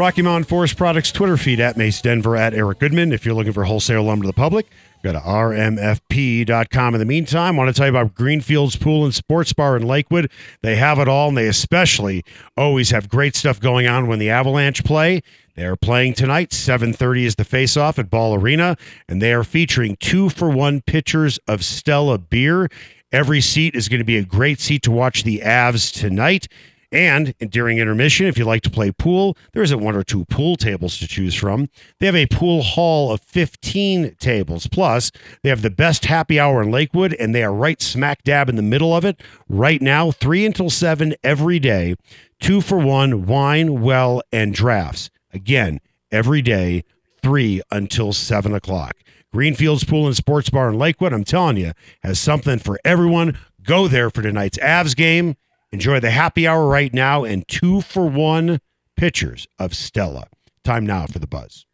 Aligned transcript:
Rocky 0.00 0.22
Mountain 0.22 0.44
Forest 0.44 0.78
Products 0.78 1.12
Twitter 1.12 1.36
feed 1.36 1.60
at 1.60 1.76
Mace 1.76 2.00
Denver 2.00 2.34
at 2.34 2.54
Eric 2.54 2.78
Goodman. 2.78 3.12
If 3.12 3.26
you're 3.26 3.34
looking 3.34 3.52
for 3.52 3.64
wholesale 3.64 4.02
lumber 4.02 4.22
to 4.22 4.28
the 4.28 4.32
public, 4.32 4.66
go 5.02 5.12
to 5.12 5.18
rmfp.com. 5.18 6.94
In 6.94 6.98
the 6.98 7.04
meantime, 7.04 7.56
I 7.56 7.58
want 7.58 7.68
to 7.68 7.78
tell 7.78 7.86
you 7.86 7.94
about 7.94 8.14
Greenfields 8.14 8.76
Pool 8.76 9.04
and 9.04 9.14
Sports 9.14 9.52
Bar 9.52 9.76
in 9.76 9.86
Lakewood. 9.86 10.30
They 10.62 10.76
have 10.76 10.98
it 11.00 11.06
all, 11.06 11.28
and 11.28 11.36
they 11.36 11.48
especially 11.48 12.24
always 12.56 12.88
have 12.92 13.10
great 13.10 13.36
stuff 13.36 13.60
going 13.60 13.86
on 13.86 14.06
when 14.06 14.18
the 14.18 14.30
Avalanche 14.30 14.84
play. 14.84 15.20
They 15.54 15.66
are 15.66 15.76
playing 15.76 16.14
tonight. 16.14 16.54
7:30 16.54 17.26
is 17.26 17.34
the 17.34 17.44
face-off 17.44 17.98
at 17.98 18.08
Ball 18.08 18.36
Arena, 18.36 18.78
and 19.06 19.20
they 19.20 19.34
are 19.34 19.44
featuring 19.44 19.98
two 20.00 20.30
for 20.30 20.48
one 20.48 20.80
pitchers 20.80 21.38
of 21.46 21.62
Stella 21.62 22.16
beer. 22.16 22.70
Every 23.12 23.42
seat 23.42 23.74
is 23.74 23.90
going 23.90 23.98
to 23.98 24.04
be 24.04 24.16
a 24.16 24.24
great 24.24 24.60
seat 24.60 24.82
to 24.84 24.90
watch 24.90 25.24
the 25.24 25.42
Avs 25.44 25.92
tonight. 25.92 26.48
And 26.92 27.34
during 27.38 27.78
intermission, 27.78 28.26
if 28.26 28.36
you 28.36 28.44
like 28.44 28.62
to 28.62 28.70
play 28.70 28.90
pool, 28.90 29.36
there 29.52 29.62
isn't 29.62 29.80
one 29.80 29.94
or 29.94 30.02
two 30.02 30.24
pool 30.24 30.56
tables 30.56 30.98
to 30.98 31.06
choose 31.06 31.34
from. 31.34 31.68
They 31.98 32.06
have 32.06 32.16
a 32.16 32.26
pool 32.26 32.62
hall 32.62 33.12
of 33.12 33.20
15 33.20 34.16
tables. 34.18 34.66
Plus, 34.66 35.12
they 35.42 35.50
have 35.50 35.62
the 35.62 35.70
best 35.70 36.06
happy 36.06 36.40
hour 36.40 36.62
in 36.62 36.70
Lakewood, 36.70 37.14
and 37.14 37.32
they 37.34 37.44
are 37.44 37.52
right 37.52 37.80
smack 37.80 38.24
dab 38.24 38.48
in 38.48 38.56
the 38.56 38.62
middle 38.62 38.94
of 38.94 39.04
it 39.04 39.20
right 39.48 39.80
now, 39.80 40.10
3 40.10 40.46
until 40.46 40.68
7 40.68 41.14
every 41.22 41.60
day. 41.60 41.94
Two 42.40 42.60
for 42.60 42.78
one 42.78 43.26
wine, 43.26 43.82
well, 43.82 44.22
and 44.32 44.52
drafts. 44.52 45.10
Again, 45.32 45.80
every 46.10 46.42
day, 46.42 46.84
3 47.22 47.62
until 47.70 48.12
7 48.12 48.52
o'clock. 48.52 48.96
Greenfields 49.32 49.84
Pool 49.84 50.06
and 50.06 50.16
Sports 50.16 50.50
Bar 50.50 50.70
in 50.70 50.78
Lakewood, 50.78 51.12
I'm 51.12 51.22
telling 51.22 51.56
you, 51.56 51.72
has 52.02 52.18
something 52.18 52.58
for 52.58 52.80
everyone. 52.84 53.38
Go 53.62 53.86
there 53.86 54.10
for 54.10 54.22
tonight's 54.22 54.58
Avs 54.58 54.96
game. 54.96 55.36
Enjoy 55.72 56.00
the 56.00 56.10
happy 56.10 56.46
hour 56.48 56.66
right 56.66 56.92
now 56.92 57.24
and 57.24 57.46
two 57.46 57.80
for 57.80 58.06
one 58.06 58.58
pitchers 58.96 59.46
of 59.58 59.74
Stella. 59.74 60.26
Time 60.64 60.84
now 60.84 61.06
for 61.06 61.18
the 61.18 61.26
buzz. 61.26 61.64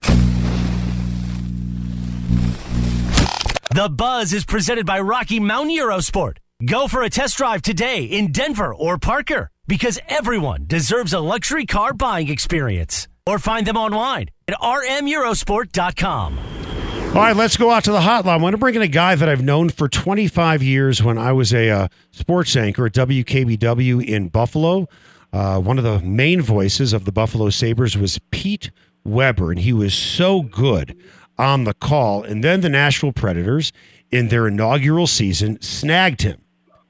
The 3.74 3.88
Buzz 3.90 4.32
is 4.32 4.44
presented 4.44 4.86
by 4.86 5.00
Rocky 5.00 5.40
Mountain 5.40 5.76
Eurosport. 5.76 6.38
Go 6.64 6.88
for 6.88 7.02
a 7.02 7.10
test 7.10 7.36
drive 7.36 7.62
today 7.62 8.04
in 8.04 8.32
Denver 8.32 8.74
or 8.74 8.96
Parker 8.96 9.50
because 9.66 9.98
everyone 10.08 10.64
deserves 10.66 11.12
a 11.12 11.20
luxury 11.20 11.66
car 11.66 11.92
buying 11.92 12.28
experience. 12.28 13.08
Or 13.26 13.38
find 13.38 13.66
them 13.66 13.76
online 13.76 14.28
at 14.46 14.58
rmeurosport.com. 14.60 16.55
All 17.16 17.22
right, 17.22 17.34
let's 17.34 17.56
go 17.56 17.70
out 17.70 17.82
to 17.84 17.92
the 17.92 18.00
hotline. 18.00 18.26
I 18.26 18.36
want 18.36 18.52
to 18.52 18.58
bring 18.58 18.74
in 18.74 18.82
a 18.82 18.88
guy 18.88 19.14
that 19.14 19.26
I've 19.26 19.42
known 19.42 19.70
for 19.70 19.88
25 19.88 20.62
years 20.62 21.02
when 21.02 21.16
I 21.16 21.32
was 21.32 21.54
a 21.54 21.70
uh, 21.70 21.88
sports 22.10 22.54
anchor 22.54 22.84
at 22.84 22.92
WKBW 22.92 24.04
in 24.06 24.28
Buffalo. 24.28 24.86
Uh, 25.32 25.58
one 25.58 25.78
of 25.78 25.84
the 25.84 26.00
main 26.00 26.42
voices 26.42 26.92
of 26.92 27.06
the 27.06 27.12
Buffalo 27.12 27.48
Sabres 27.48 27.96
was 27.96 28.20
Pete 28.30 28.70
Weber, 29.02 29.50
and 29.50 29.60
he 29.60 29.72
was 29.72 29.94
so 29.94 30.42
good 30.42 30.94
on 31.38 31.64
the 31.64 31.72
call. 31.72 32.22
And 32.22 32.44
then 32.44 32.60
the 32.60 32.68
Nashville 32.68 33.12
Predators, 33.12 33.72
in 34.10 34.28
their 34.28 34.46
inaugural 34.46 35.06
season, 35.06 35.58
snagged 35.62 36.20
him 36.20 36.42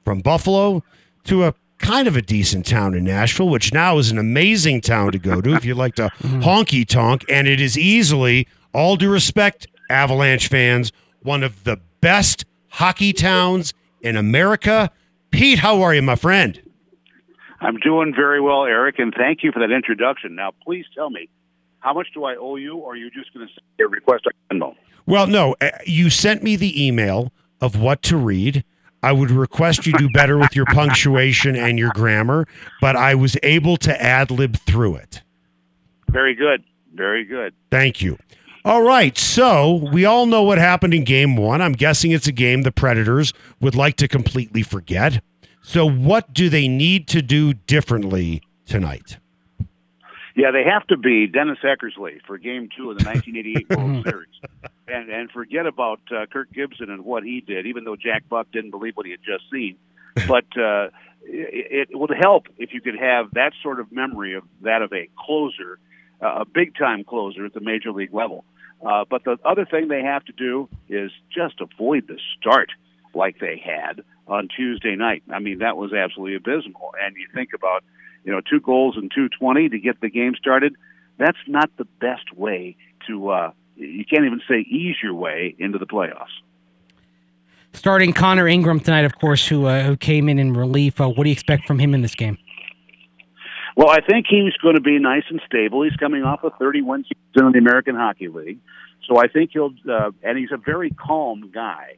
from 0.03 0.19
Buffalo 0.19 0.83
to 1.23 1.45
a 1.45 1.53
kind 1.77 2.05
of 2.05 2.17
a 2.17 2.21
decent 2.21 2.65
town 2.65 2.95
in 2.95 3.05
Nashville, 3.05 3.47
which 3.47 3.71
now 3.71 3.97
is 3.97 4.11
an 4.11 4.17
amazing 4.17 4.81
town 4.81 5.13
to 5.13 5.19
go 5.19 5.39
to 5.39 5.53
if 5.53 5.63
you 5.63 5.73
like 5.73 5.95
to 5.95 6.09
honky 6.19 6.85
tonk. 6.85 7.23
And 7.29 7.47
it 7.47 7.61
is 7.61 7.77
easily, 7.77 8.45
all 8.73 8.97
due 8.97 9.09
respect, 9.09 9.67
Avalanche 9.89 10.47
fans, 10.47 10.91
one 11.21 11.43
of 11.43 11.63
the 11.63 11.79
best 12.01 12.45
hockey 12.69 13.13
towns 13.13 13.73
in 14.01 14.15
America. 14.15 14.91
Pete, 15.31 15.59
how 15.59 15.81
are 15.81 15.93
you, 15.93 16.01
my 16.01 16.15
friend? 16.15 16.61
I'm 17.59 17.77
doing 17.77 18.13
very 18.15 18.39
well, 18.39 18.65
Eric, 18.65 18.99
and 18.99 19.13
thank 19.17 19.43
you 19.43 19.51
for 19.51 19.59
that 19.59 19.71
introduction. 19.71 20.35
Now, 20.35 20.51
please 20.63 20.85
tell 20.93 21.09
me, 21.09 21.29
how 21.79 21.93
much 21.93 22.07
do 22.13 22.23
I 22.23 22.35
owe 22.35 22.55
you, 22.55 22.75
or 22.75 22.93
are 22.93 22.95
you 22.95 23.09
just 23.09 23.33
going 23.33 23.47
to 23.47 23.53
send 23.53 23.87
a 23.87 23.89
request 23.89 24.25
on 24.27 24.59
Venmo? 24.59 24.75
Well, 25.05 25.25
no, 25.25 25.55
uh, 25.61 25.71
you 25.85 26.09
sent 26.09 26.43
me 26.43 26.55
the 26.55 26.85
email 26.85 27.31
of 27.61 27.79
what 27.79 28.03
to 28.03 28.17
read. 28.17 28.63
I 29.01 29.11
would 29.11 29.31
request 29.31 29.85
you 29.85 29.93
do 29.93 30.09
better 30.09 30.37
with 30.37 30.55
your 30.55 30.65
punctuation 30.65 31.55
and 31.55 31.79
your 31.79 31.91
grammar, 31.91 32.45
but 32.81 32.95
I 32.95 33.15
was 33.15 33.37
able 33.41 33.77
to 33.77 34.01
ad 34.01 34.31
lib 34.31 34.57
through 34.57 34.95
it. 34.95 35.21
Very 36.09 36.35
good. 36.35 36.63
Very 36.93 37.23
good. 37.23 37.53
Thank 37.71 38.01
you. 38.01 38.17
All 38.67 38.81
right, 38.81 39.17
so 39.17 39.75
we 39.75 40.03
all 40.03 40.25
know 40.25 40.43
what 40.43 40.57
happened 40.57 40.93
in 40.93 41.05
game 41.05 41.37
one. 41.37 41.61
I'm 41.61 41.71
guessing 41.71 42.11
it's 42.11 42.27
a 42.27 42.33
game 42.33 42.63
the 42.63 42.71
Predators 42.73 43.31
would 43.61 43.75
like 43.75 43.95
to 43.95 44.09
completely 44.09 44.61
forget. 44.61 45.23
So, 45.61 45.89
what 45.89 46.33
do 46.33 46.49
they 46.49 46.67
need 46.67 47.07
to 47.07 47.21
do 47.21 47.53
differently 47.53 48.41
tonight? 48.65 49.19
Yeah, 50.35 50.51
they 50.51 50.65
have 50.65 50.85
to 50.87 50.97
be 50.97 51.27
Dennis 51.27 51.59
Eckersley 51.63 52.19
for 52.27 52.37
Game 52.37 52.67
Two 52.75 52.91
of 52.91 52.97
the 52.97 53.05
1988 53.09 53.69
World 53.69 54.03
Series, 54.03 54.35
and 54.89 55.09
and 55.11 55.31
forget 55.31 55.65
about 55.65 56.01
uh, 56.11 56.25
Kirk 56.25 56.51
Gibson 56.51 56.89
and 56.89 57.05
what 57.05 57.23
he 57.23 57.39
did. 57.39 57.67
Even 57.67 57.85
though 57.85 57.95
Jack 57.95 58.27
Buck 58.27 58.51
didn't 58.51 58.71
believe 58.71 58.97
what 58.97 59.05
he 59.05 59.13
had 59.13 59.21
just 59.25 59.49
seen, 59.49 59.77
but 60.27 60.43
uh, 60.61 60.89
it, 61.23 61.87
it 61.91 61.97
would 61.97 62.11
help 62.19 62.47
if 62.57 62.73
you 62.73 62.81
could 62.81 62.99
have 62.99 63.31
that 63.31 63.53
sort 63.63 63.79
of 63.79 63.93
memory 63.93 64.35
of 64.35 64.43
that 64.63 64.81
of 64.81 64.91
a 64.91 65.07
closer, 65.17 65.79
a 66.21 66.45
big 66.45 66.75
time 66.75 67.03
closer 67.03 67.45
at 67.45 67.53
the 67.53 67.59
major 67.59 67.91
league 67.91 68.13
level. 68.13 68.43
Uh, 68.85 69.05
but 69.09 69.23
the 69.23 69.37
other 69.43 69.65
thing 69.65 69.87
they 69.87 70.03
have 70.03 70.23
to 70.25 70.31
do 70.33 70.69
is 70.89 71.11
just 71.33 71.55
avoid 71.61 72.07
the 72.07 72.19
start 72.37 72.69
like 73.13 73.39
they 73.39 73.61
had 73.63 74.03
on 74.27 74.47
Tuesday 74.55 74.95
night. 74.95 75.23
I 75.31 75.39
mean, 75.39 75.59
that 75.59 75.77
was 75.77 75.93
absolutely 75.93 76.35
abysmal. 76.35 76.93
And 77.01 77.15
you 77.15 77.27
think 77.33 77.49
about, 77.53 77.83
you 78.23 78.31
know, 78.31 78.41
two 78.41 78.59
goals 78.59 78.95
and 78.97 79.09
220 79.09 79.69
to 79.69 79.79
get 79.79 79.99
the 80.01 80.09
game 80.09 80.35
started. 80.35 80.75
That's 81.17 81.37
not 81.47 81.71
the 81.77 81.85
best 81.99 82.31
way 82.35 82.75
to, 83.07 83.29
uh, 83.29 83.51
you 83.75 84.05
can't 84.05 84.25
even 84.25 84.41
say 84.47 84.59
ease 84.59 84.97
your 85.01 85.15
way 85.15 85.55
into 85.57 85.79
the 85.79 85.87
playoffs. 85.87 86.25
Starting 87.73 88.13
Connor 88.13 88.47
Ingram 88.47 88.79
tonight, 88.79 89.05
of 89.05 89.17
course, 89.19 89.47
who 89.47 89.65
uh, 89.65 89.83
who 89.83 89.95
came 89.95 90.29
in 90.29 90.39
in 90.39 90.53
relief. 90.53 90.99
Uh, 90.99 91.07
what 91.07 91.23
do 91.23 91.29
you 91.29 91.33
expect 91.33 91.67
from 91.67 91.77
him 91.77 91.93
in 91.93 92.01
this 92.01 92.15
game? 92.15 92.37
Well, 93.77 93.91
I 93.91 94.01
think 94.01 94.25
he's 94.27 94.57
going 94.59 94.73
to 94.73 94.81
be 94.81 94.97
nice 94.97 95.25
and 95.29 95.39
stable. 95.45 95.83
He's 95.83 95.95
coming 95.97 96.23
off 96.23 96.43
a 96.43 96.49
31 96.49 97.03
season 97.03 97.45
in 97.45 97.51
the 97.51 97.59
American 97.59 97.93
Hockey 97.93 98.27
League, 98.27 98.57
so 99.07 99.19
I 99.19 99.27
think 99.27 99.51
he'll. 99.53 99.69
Uh, 99.87 100.09
and 100.23 100.35
he's 100.35 100.51
a 100.51 100.57
very 100.57 100.89
calm 100.89 101.51
guy. 101.53 101.97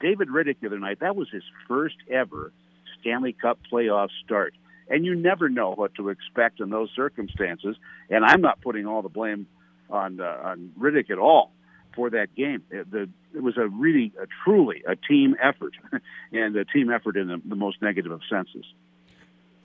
David 0.00 0.26
Rittich 0.26 0.56
the 0.60 0.66
other 0.66 0.80
night, 0.80 0.98
that 0.98 1.14
was 1.14 1.28
his 1.30 1.44
first 1.68 1.94
ever 2.10 2.52
Stanley 3.00 3.32
Cup 3.32 3.60
playoff 3.72 4.08
start, 4.24 4.54
and 4.88 5.06
you 5.06 5.14
never 5.14 5.48
know 5.48 5.70
what 5.70 5.94
to 5.94 6.08
expect 6.08 6.58
in 6.58 6.70
those 6.70 6.90
circumstances. 6.96 7.76
And 8.10 8.24
I'm 8.24 8.40
not 8.40 8.60
putting 8.60 8.86
all 8.86 9.02
the 9.02 9.08
blame 9.08 9.46
on 9.88 10.20
uh, 10.20 10.36
on 10.42 10.72
Rittich 10.80 11.10
at 11.10 11.18
all 11.18 11.52
for 11.94 12.10
that 12.10 12.34
game. 12.34 12.64
It, 12.72 12.90
the, 12.90 13.08
it 13.36 13.42
was 13.44 13.56
a 13.56 13.68
really, 13.68 14.12
a 14.20 14.26
truly 14.42 14.82
a 14.84 14.96
team 14.96 15.36
effort, 15.40 15.74
and 16.32 16.56
a 16.56 16.64
team 16.64 16.90
effort 16.90 17.16
in 17.16 17.28
the, 17.28 17.40
the 17.44 17.56
most 17.56 17.80
negative 17.80 18.10
of 18.10 18.20
senses. 18.28 18.64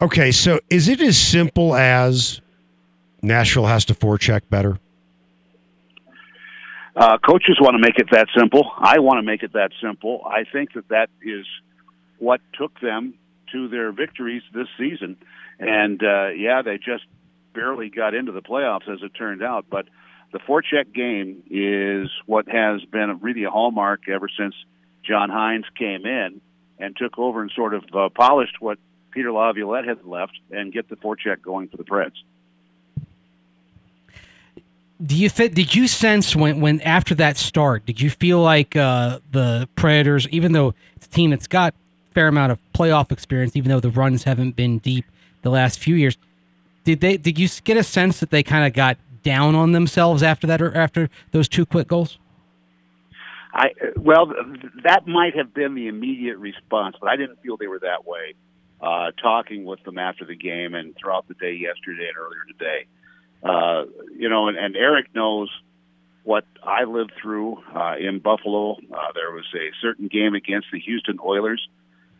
Okay, 0.01 0.31
so 0.31 0.59
is 0.69 0.89
it 0.89 0.99
as 0.99 1.17
simple 1.17 1.73
as 1.73 2.41
Nashville 3.21 3.65
has 3.65 3.85
to 3.85 3.93
forecheck 3.93 4.41
better? 4.49 4.77
Uh, 6.95 7.17
coaches 7.17 7.57
want 7.59 7.75
to 7.75 7.79
make 7.79 7.97
it 7.97 8.07
that 8.11 8.27
simple. 8.37 8.71
I 8.77 8.99
want 8.99 9.17
to 9.17 9.23
make 9.23 9.43
it 9.43 9.53
that 9.53 9.71
simple. 9.81 10.21
I 10.25 10.43
think 10.49 10.73
that 10.73 10.87
that 10.89 11.09
is 11.21 11.45
what 12.19 12.41
took 12.53 12.79
them 12.79 13.15
to 13.51 13.67
their 13.67 13.91
victories 13.91 14.43
this 14.53 14.67
season. 14.77 15.17
And 15.59 16.01
uh, 16.03 16.29
yeah, 16.29 16.61
they 16.61 16.77
just 16.77 17.03
barely 17.53 17.89
got 17.89 18.13
into 18.13 18.31
the 18.31 18.41
playoffs 18.41 18.89
as 18.89 18.99
it 19.01 19.11
turned 19.17 19.43
out. 19.43 19.65
But 19.69 19.87
the 20.31 20.39
forecheck 20.39 20.93
game 20.93 21.43
is 21.49 22.09
what 22.25 22.47
has 22.47 22.83
been 22.85 23.19
really 23.21 23.43
a 23.45 23.49
hallmark 23.49 24.09
ever 24.09 24.27
since 24.37 24.55
John 25.03 25.29
Hynes 25.29 25.65
came 25.77 26.05
in 26.05 26.41
and 26.79 26.95
took 26.95 27.17
over 27.17 27.41
and 27.41 27.51
sort 27.55 27.73
of 27.73 27.83
uh, 27.93 28.09
polished 28.09 28.55
what 28.59 28.77
Peter 29.15 29.31
Laviolette 29.31 29.85
had 29.85 30.05
left 30.05 30.33
and 30.51 30.73
get 30.73 30.89
the 30.89 30.97
forecheck 30.97 31.41
going 31.41 31.69
for 31.69 31.77
the 31.77 31.85
Preds. 31.85 32.11
Do 35.03 35.15
you 35.15 35.29
th- 35.29 35.53
did 35.53 35.73
you 35.73 35.87
sense 35.87 36.35
when 36.35 36.59
when 36.59 36.81
after 36.81 37.15
that 37.15 37.37
start, 37.37 37.85
did 37.85 38.01
you 38.01 38.09
feel 38.09 38.41
like 38.41 38.75
uh, 38.75 39.19
the 39.31 39.69
Predators, 39.75 40.27
even 40.29 40.51
though 40.51 40.73
it's 40.97 41.07
a 41.07 41.09
team 41.09 41.29
that's 41.29 41.47
got 41.47 41.73
a 41.73 42.13
fair 42.13 42.27
amount 42.27 42.51
of 42.51 42.59
playoff 42.73 43.11
experience, 43.11 43.55
even 43.55 43.69
though 43.69 43.79
the 43.79 43.89
runs 43.89 44.23
haven't 44.23 44.57
been 44.57 44.79
deep 44.79 45.05
the 45.43 45.49
last 45.49 45.79
few 45.79 45.95
years, 45.95 46.17
did 46.83 46.99
they 46.99 47.15
did 47.17 47.39
you 47.39 47.47
get 47.63 47.77
a 47.77 47.83
sense 47.83 48.19
that 48.19 48.31
they 48.31 48.43
kind 48.43 48.67
of 48.67 48.73
got 48.73 48.97
down 49.23 49.55
on 49.55 49.71
themselves 49.71 50.23
after 50.23 50.45
that 50.47 50.61
or 50.61 50.75
after 50.75 51.09
those 51.31 51.47
two 51.47 51.65
quick 51.65 51.87
goals? 51.87 52.17
I 53.53 53.71
well, 53.95 54.33
that 54.83 55.07
might 55.07 55.37
have 55.37 55.53
been 55.53 55.73
the 55.75 55.87
immediate 55.87 56.37
response, 56.37 56.97
but 56.99 57.09
I 57.09 57.15
didn't 57.15 57.41
feel 57.41 57.55
they 57.55 57.67
were 57.67 57.79
that 57.79 58.05
way. 58.05 58.35
Uh, 58.81 59.11
talking 59.21 59.63
with 59.65 59.81
them 59.83 59.97
after 59.97 60.25
the 60.25 60.35
game 60.35 60.75
and 60.75 60.95
throughout 60.97 61.27
the 61.27 61.33
day 61.35 61.53
yesterday 61.53 62.07
and 62.07 62.17
earlier 62.17 62.43
today, 62.47 62.85
uh, 63.43 63.85
you 64.17 64.29
know, 64.29 64.47
and, 64.47 64.57
and 64.57 64.75
Eric 64.75 65.13
knows 65.15 65.49
what 66.23 66.43
I 66.63 66.83
lived 66.83 67.13
through 67.21 67.63
uh, 67.73 67.95
in 67.99 68.19
Buffalo. 68.19 68.73
Uh, 68.73 69.11
there 69.13 69.31
was 69.31 69.45
a 69.55 69.69
certain 69.81 70.07
game 70.07 70.33
against 70.33 70.67
the 70.73 70.79
Houston 70.79 71.19
Oilers 71.23 71.65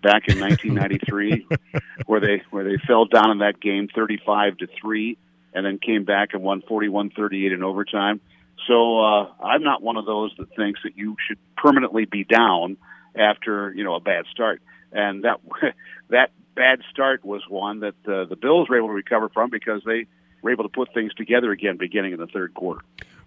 back 0.02 0.28
in 0.28 0.40
1993 0.40 1.48
where 2.06 2.20
they 2.20 2.44
where 2.52 2.64
they 2.64 2.78
fell 2.86 3.06
down 3.06 3.32
in 3.32 3.38
that 3.40 3.60
game 3.60 3.90
35 3.94 4.58
to 4.60 4.68
three, 4.80 5.18
and 5.54 5.66
then 5.66 5.80
came 5.80 6.06
back 6.06 6.30
and 6.34 6.44
won 6.44 6.62
41-38 6.62 7.54
in 7.54 7.64
overtime. 7.64 8.22
So 8.68 9.02
uh, 9.02 9.32
I'm 9.44 9.64
not 9.64 9.82
one 9.82 9.98
of 9.98 10.06
those 10.06 10.32
that 10.38 10.56
thinks 10.56 10.82
that 10.84 10.96
you 10.96 11.16
should 11.28 11.38
permanently 11.58 12.06
be 12.06 12.24
down 12.24 12.78
after 13.16 13.74
you 13.74 13.84
know 13.84 13.96
a 13.96 14.00
bad 14.00 14.26
start, 14.32 14.62
and 14.92 15.24
that 15.24 15.40
that 16.10 16.30
bad 16.56 16.80
start 16.92 17.24
was 17.24 17.42
one 17.50 17.82
that 17.82 17.96
uh, 18.08 18.26
the 18.26 18.36
Bills 18.36 18.70
were 18.70 18.78
able 18.78 18.88
to 18.88 18.94
recover 18.94 19.30
from 19.30 19.50
because 19.50 19.82
they 19.86 20.08
were 20.42 20.52
able 20.52 20.64
to 20.64 20.70
put 20.70 20.94
things 20.94 21.14
together 21.14 21.52
again 21.52 21.78
beginning 21.78 22.14
in 22.14 22.20
the 22.20 22.28
third 22.28 22.54
quarter. 22.54 22.82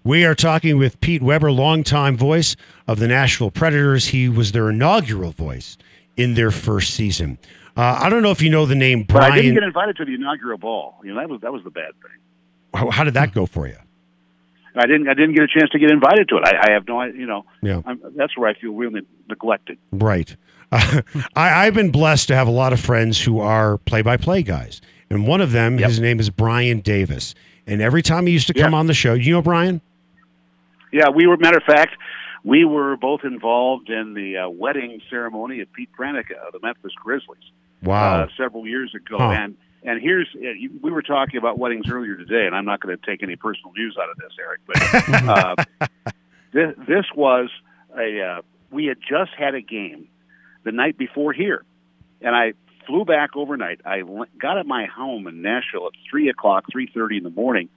We 0.05 0.25
are 0.25 0.35
talking 0.35 0.79
with 0.79 1.01
Pete 1.01 1.23
Weber, 1.23 1.51
longtime 1.51 2.17
voice 2.17 2.57
of 2.87 2.99
the 2.99 3.09
Nashville 3.09 3.51
Predators. 3.51 4.09
He 4.09 4.29
was 4.29 4.53
their 4.53 4.71
inaugural 4.71 5.33
voice 5.33 5.77
in 6.17 6.35
their 6.35 6.51
first 6.51 6.95
season. 6.95 7.39
Uh, 7.77 7.99
I 8.03 8.09
don't 8.09 8.23
know 8.23 8.31
if 8.31 8.41
you 8.41 8.51
know 8.51 8.67
the 8.67 8.75
name 8.75 9.05
Brian. 9.05 9.31
But 9.31 9.39
I 9.39 9.43
didn't 9.43 9.55
get 9.55 9.63
invited 9.63 9.97
to 9.99 10.05
the 10.05 10.15
inaugural 10.15 10.59
ball. 10.59 10.97
You 11.05 11.15
know 11.15 11.21
that 11.21 11.29
was 11.29 11.41
that 11.43 11.53
was 11.53 11.63
the 11.65 11.71
bad 11.71 11.93
thing. 12.03 12.19
How, 12.75 12.91
how 12.91 13.05
did 13.05 13.15
that 13.15 13.33
go 13.33 13.47
for 13.47 13.67
you? 13.67 13.77
I 14.77 14.87
didn't. 14.87 15.09
I 15.09 15.15
didn't 15.15 15.35
get 15.35 15.45
a 15.45 15.49
chance 15.49 15.71
to 15.71 15.79
get 15.79 15.91
invited 15.91 16.29
to 16.29 16.37
it. 16.37 16.45
I, 16.45 16.71
I 16.71 16.73
have 16.73 16.87
no. 16.87 17.03
You 17.03 17.27
know. 17.27 17.45
Yeah. 17.63 17.83
I'm, 17.85 18.01
that's 18.17 18.37
where 18.37 18.49
I 18.49 18.55
feel 18.55 18.73
really 18.75 19.03
neglected. 19.29 19.79
Right. 19.93 20.37
Uh, 20.73 21.03
I, 21.37 21.67
I've 21.67 21.75
been 21.75 21.91
blessed 21.91 22.29
to 22.29 22.35
have 22.37 22.49
a 22.49 22.53
lot 22.53 22.73
of 22.73 22.81
friends 22.81 23.21
who 23.23 23.41
are 23.41 23.79
play-by-play 23.79 24.43
guys, 24.43 24.81
and 25.11 25.27
one 25.27 25.41
of 25.41 25.53
them, 25.53 25.79
Yep. 25.79 25.89
his 25.89 26.01
name 26.01 26.21
is 26.21 26.31
Brian 26.31 26.81
Davis. 26.81 27.35
And 27.67 27.83
every 27.83 28.03
time 28.03 28.27
he 28.27 28.33
used 28.33 28.47
to 28.47 28.55
come 28.55 28.73
Yeah. 28.73 28.79
on 28.79 28.87
the 28.87 28.95
show, 28.95 29.13
you 29.15 29.33
know 29.33 29.43
Brian? 29.43 29.81
Yeah, 30.93 31.11
we 31.11 31.27
were. 31.27 31.37
Matter 31.37 31.59
of 31.59 31.65
fact, 31.65 31.97
we 32.45 32.65
were 32.65 32.97
both 32.97 33.21
involved 33.25 33.91
in 33.91 34.15
the 34.15 34.39
uh, 34.39 34.49
wedding 34.49 35.01
ceremony 35.11 35.61
of 35.61 35.71
Pete 35.75 35.91
Pranica 35.99 36.33
of 36.47 36.53
the 36.53 36.61
Memphis 36.63 36.93
Grizzlies 37.03 37.43
Wow. 37.83 38.23
uh, 38.23 38.29
several 38.39 38.67
years 38.67 38.95
ago. 38.95 39.19
Huh. 39.19 39.31
And 39.33 39.57
and 39.83 40.01
here's 40.01 40.29
uh, 40.35 40.49
we 40.83 40.91
were 40.91 41.03
talking 41.03 41.37
about 41.37 41.59
weddings 41.59 41.91
earlier 41.91 42.17
today, 42.17 42.47
and 42.47 42.55
I'm 42.57 42.65
not 42.65 42.81
going 42.81 42.97
to 42.97 43.07
take 43.07 43.23
any 43.23 43.37
personal 43.37 43.73
news 43.77 43.97
out 44.01 44.09
of 44.09 44.17
this, 44.17 44.33
Eric. 44.41 44.61
But 44.67 45.25
uh, 45.79 45.87
this, 46.53 46.75
this 46.89 47.05
was 47.15 47.51
a 47.97 48.23
uh, 48.23 48.43
we 48.71 48.87
had 48.87 48.97
just 49.07 49.33
had 49.39 49.55
a 49.55 49.61
game 49.61 50.09
the 50.65 50.73
night 50.73 50.99
before 50.99 51.33
here, 51.33 51.65
and 52.21 52.35
I 52.35 52.53
flew 52.87 53.05
back 53.05 53.31
overnight. 53.37 53.81
I 53.85 54.03
got 54.41 54.59
at 54.59 54.67
my 54.67 54.87
home 54.87 55.27
in 55.27 55.43
Nashville 55.43 55.87
at 55.87 55.93
three 56.11 56.29
o'clock, 56.29 56.65
three 56.71 56.91
thirty 56.93 57.17
in 57.19 57.23
the 57.25 57.31
morning, 57.31 57.69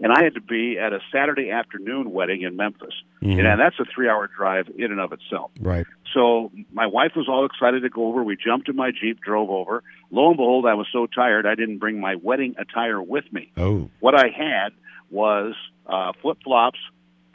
and 0.00 0.12
I 0.12 0.22
had 0.22 0.34
to 0.34 0.40
be 0.40 0.78
at 0.78 0.92
a 0.92 1.00
Saturday 1.12 1.50
afternoon 1.50 2.12
wedding 2.12 2.42
in 2.42 2.56
Memphis, 2.56 2.94
Mhm. 3.22 3.38
and 3.50 3.60
that's 3.60 3.78
a 3.80 3.84
three-hour 3.84 4.28
drive 4.36 4.68
in 4.76 4.90
and 4.92 5.00
of 5.00 5.12
itself. 5.12 5.50
right. 5.60 5.86
So 6.14 6.50
my 6.72 6.86
wife 6.86 7.12
was 7.16 7.28
all 7.28 7.44
excited 7.44 7.82
to 7.82 7.90
go 7.90 8.06
over. 8.08 8.22
We 8.24 8.34
jumped 8.36 8.68
in 8.70 8.76
my 8.76 8.90
Jeep, 8.92 9.20
drove 9.20 9.50
over. 9.50 9.82
Lo 10.10 10.28
and 10.28 10.36
behold, 10.38 10.64
I 10.66 10.72
was 10.72 10.86
so 10.90 11.06
tired 11.06 11.44
I 11.44 11.54
didn't 11.54 11.78
bring 11.78 12.00
my 12.00 12.14
wedding 12.14 12.54
attire 12.58 13.00
with 13.02 13.30
me. 13.30 13.50
Oh. 13.58 13.90
What 14.00 14.14
I 14.14 14.28
had 14.28 14.70
was 15.10 15.54
uh, 15.86 16.12
flip 16.22 16.38
flops, 16.44 16.78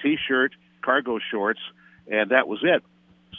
t 0.02 0.18
shirt, 0.28 0.54
cargo 0.82 1.20
shorts, 1.32 1.60
and 2.12 2.32
that 2.32 2.48
was 2.48 2.60
it. 2.64 2.84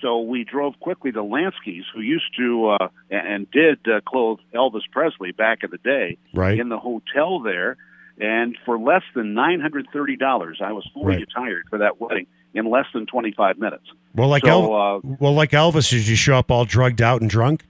So 0.04 0.20
we 0.20 0.44
drove 0.44 0.78
quickly 0.80 1.12
to 1.12 1.22
Lansky's, 1.22 1.86
who 1.94 2.02
used 2.02 2.26
to 2.36 2.76
uh, 2.78 2.88
and 3.10 3.50
did 3.50 3.78
uh, 3.88 4.02
clothe 4.06 4.38
Elvis 4.54 4.82
Presley 4.92 5.32
back 5.32 5.64
in 5.64 5.70
the 5.70 5.78
day, 5.78 6.18
Right. 6.34 6.60
in 6.60 6.68
the 6.68 6.78
hotel 6.78 7.40
there. 7.40 7.78
And 8.20 8.54
for 8.66 8.78
less 8.78 9.00
than 9.14 9.32
nine 9.32 9.60
hundred 9.60 9.86
thirty 9.94 10.16
dollars, 10.16 10.58
I 10.62 10.72
was 10.72 10.86
fully 10.92 11.14
Right. 11.16 11.22
attired 11.22 11.64
for 11.70 11.78
that 11.78 11.98
wedding 12.02 12.26
in 12.52 12.68
less 12.68 12.84
than 12.92 13.06
twenty 13.06 13.32
five 13.32 13.56
minutes. 13.58 13.86
Well, 14.14 14.28
like 14.28 14.44
so, 14.44 14.50
El- 14.50 14.74
uh, 14.74 15.00
well, 15.18 15.32
like 15.32 15.52
Elvis, 15.52 15.88
did 15.88 16.06
you 16.06 16.16
show 16.16 16.36
up 16.36 16.50
all 16.50 16.66
drugged 16.66 17.00
out 17.00 17.22
and 17.22 17.30
drunk? 17.30 17.64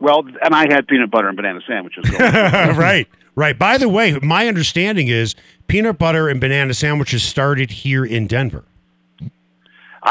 Well, 0.00 0.20
and 0.44 0.54
I 0.54 0.66
had 0.70 0.86
peanut 0.86 1.10
butter 1.10 1.28
and 1.28 1.36
banana 1.38 1.60
sandwiches. 1.66 2.04
Right. 2.76 3.08
Right. 3.34 3.58
By 3.58 3.78
the 3.78 3.88
way, 3.88 4.12
my 4.22 4.46
understanding 4.46 5.08
is 5.08 5.34
peanut 5.68 5.96
butter 5.98 6.28
and 6.28 6.38
banana 6.40 6.74
sandwiches 6.74 7.22
started 7.22 7.70
here 7.70 8.04
in 8.04 8.26
Denver. 8.26 8.64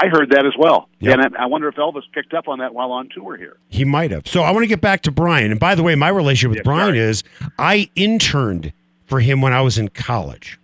I 0.03 0.07
heard 0.09 0.29
that 0.31 0.45
as 0.45 0.53
well, 0.57 0.89
Yep. 0.99 1.19
and 1.19 1.35
I 1.38 1.44
I 1.44 1.45
wonder 1.47 1.67
if 1.67 1.75
Elvis 1.75 2.03
picked 2.13 2.33
up 2.33 2.47
on 2.47 2.59
that 2.59 2.73
while 2.73 2.91
on 2.91 3.09
tour 3.13 3.35
here. 3.38 3.57
He 3.69 3.83
might 3.85 4.11
have. 4.11 4.27
So 4.27 4.44
I 4.44 4.51
want 4.51 4.63
to 4.63 4.67
get 4.67 4.81
back 4.81 5.01
to 5.03 5.11
Brian. 5.11 5.51
And 5.51 5.59
by 5.59 5.75
the 5.75 5.83
way, 5.83 5.95
my 5.95 6.09
relationship 6.09 6.49
with 6.51 6.57
Yeah, 6.59 6.63
Brian 6.71 6.89
sorry. 6.95 6.99
is 6.99 7.23
I 7.59 7.89
interned 7.95 8.73
for 9.05 9.19
him 9.19 9.41
when 9.41 9.53
I 9.53 9.61
was 9.61 9.77
in 9.77 9.89
college. 9.89 10.59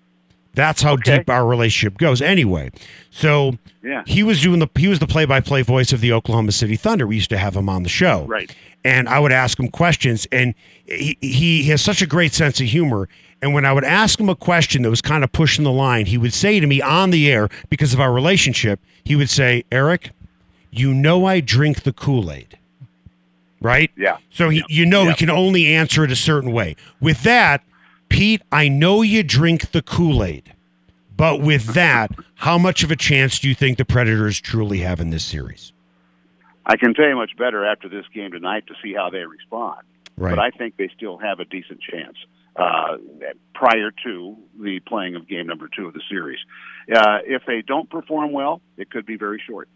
That's 0.56 0.84
how 0.84 0.94
Okay. 0.94 1.18
deep 1.18 1.30
our 1.32 1.46
relationship 1.48 1.98
goes. 1.98 2.22
Anyway, 2.22 2.70
so 3.10 3.58
Yeah. 3.84 4.04
he 4.06 4.22
was 4.22 4.42
doing 4.42 4.60
the 4.60 4.68
he 4.78 4.88
was 4.88 5.00
the 5.00 5.08
play 5.08 5.26
by 5.26 5.40
play 5.40 5.64
voice 5.64 5.92
of 5.92 6.00
the 6.02 6.12
Oklahoma 6.14 6.52
City 6.52 6.76
Thunder. 6.76 7.08
We 7.08 7.16
used 7.16 7.32
to 7.32 7.38
have 7.40 7.56
him 7.56 7.70
on 7.70 7.82
the 7.84 7.90
show, 7.90 8.26
Right. 8.28 8.56
And 8.86 9.08
I 9.08 9.18
would 9.20 9.32
ask 9.32 9.58
him 9.60 9.70
questions, 9.70 10.28
and 10.32 10.54
he, 10.86 11.18
he 11.22 11.64
has 11.70 11.82
such 11.82 12.02
a 12.02 12.06
great 12.06 12.34
sense 12.34 12.60
of 12.60 12.68
humor. 12.68 13.08
And 13.44 13.54
when 13.54 13.66
I 13.66 13.74
would 13.74 13.84
ask 13.84 14.22
him 14.22 14.30
a 14.30 14.38
question 14.38 14.84
that 14.84 14.90
was 14.90 15.02
kind 15.02 15.22
of 15.22 15.34
pushing 15.34 15.66
the 15.66 15.72
line, 15.72 16.06
he 16.06 16.18
would 16.18 16.34
say 16.34 16.62
to 16.62 16.66
me 16.66 16.82
on 16.82 17.10
the 17.10 17.30
air 17.30 17.50
because 17.70 17.94
of 17.94 18.00
our 18.00 18.14
relationship, 18.14 18.80
he 19.04 19.18
would 19.18 19.30
say, 19.30 19.66
"Eric, 19.70 20.12
you 20.72 20.94
know 20.94 21.26
I 21.26 21.42
drink 21.42 21.84
the 21.84 21.92
Kool 21.92 22.32
Aid." 22.32 22.58
Right? 23.60 23.92
Yeah. 23.98 24.16
So 24.30 24.48
he, 24.48 24.60
Yeah. 24.60 24.64
you 24.70 24.86
know 24.86 25.04
Yeah. 25.04 25.10
he 25.10 25.16
can 25.18 25.30
only 25.30 25.68
answer 25.68 26.06
it 26.06 26.12
a 26.12 26.16
certain 26.16 26.54
way. 26.54 26.78
With 27.02 27.24
that, 27.24 27.64
Pete, 28.08 28.42
I 28.50 28.70
know 28.70 29.02
you 29.02 29.24
drink 29.24 29.72
the 29.72 29.82
Kool 29.82 30.24
Aid, 30.24 30.54
but 31.18 31.42
with 31.42 31.74
that, 31.74 32.12
how 32.36 32.58
much 32.58 32.82
of 32.82 32.92
a 32.92 32.96
chance 32.96 33.40
do 33.40 33.50
you 33.50 33.56
think 33.56 33.78
the 33.78 33.84
Predators 33.84 34.40
truly 34.40 34.78
have 34.80 35.02
in 35.02 35.10
this 35.10 35.26
series? 35.26 35.74
I 36.66 36.78
can 36.78 36.94
tell 36.94 37.10
you 37.10 37.18
much 37.18 37.36
better 37.38 37.66
after 37.66 37.90
this 37.90 38.06
game 38.14 38.32
tonight 38.32 38.68
to 38.68 38.74
see 38.82 38.94
how 38.94 39.10
they 39.10 39.26
respond. 39.26 39.82
Right. 40.16 40.30
But 40.30 40.40
I 40.40 40.50
think 40.52 40.78
they 40.78 40.90
still 40.96 41.18
have 41.18 41.42
a 41.42 41.46
decent 41.46 41.82
chance 41.82 42.16
uh, 42.56 42.98
prior 43.54 43.92
to 44.04 44.38
the 44.60 44.80
playing 44.82 45.16
of 45.16 45.28
game 45.28 45.48
number 45.48 45.70
two 45.76 45.88
of 45.88 45.94
the 45.94 46.02
series. 46.10 46.40
Uh, 46.94 47.20
if 47.26 47.44
they 47.46 47.62
don't 47.62 47.90
perform 47.90 48.32
well, 48.32 48.62
it 48.78 48.90
could 48.90 49.06
be 49.06 49.16
very 49.16 49.42
short. 49.48 49.68